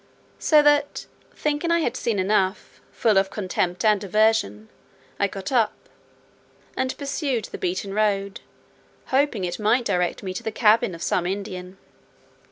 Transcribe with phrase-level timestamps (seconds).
[0.39, 1.05] So that,
[1.35, 4.67] thinking I had seen enough, full of contempt and aversion,
[5.19, 5.75] I got up,
[6.75, 8.41] and pursued the beaten road,
[9.09, 11.77] hoping it might direct me to the cabin of some Indian.